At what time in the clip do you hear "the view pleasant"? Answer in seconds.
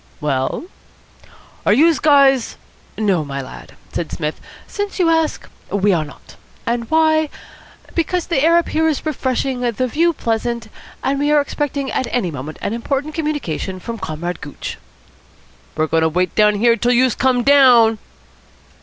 9.59-10.69